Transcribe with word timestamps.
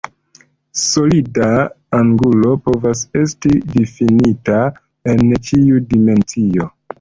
Solida 0.83 1.49
angulo 1.97 2.53
povas 2.69 3.03
esti 3.25 3.53
difinita 3.75 4.63
en 5.15 5.23
ĉiu 5.51 5.85
dimensio. 5.95 6.69